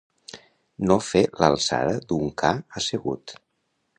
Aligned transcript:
No 0.91 0.95
fer 1.07 1.21
l'alçada 1.43 1.93
d'un 2.11 2.33
ca 2.43 2.53
assegut. 2.83 3.39